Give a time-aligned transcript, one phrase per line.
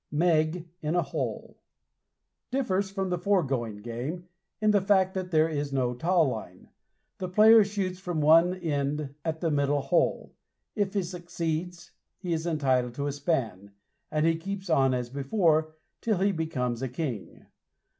[0.11, 1.59] MEG IN A HOLE
[2.49, 4.27] differs from the foregoing game,
[4.59, 6.69] in the fact that there is no taw line.
[7.19, 10.33] The player shoots from one end at the middle hole.
[10.75, 13.73] If he succeeds, he is entitled to a span,
[14.09, 17.45] and he keeps on as before till he becomes a king.